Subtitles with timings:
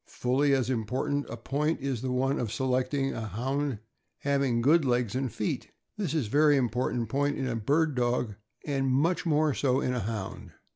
[0.07, 3.77] Fully as important a point is the one of selecting a Hound
[4.21, 5.69] having good legs and feet.
[5.95, 8.33] This is a very important point in a bird dog,
[8.65, 10.53] and much more so in a Hound.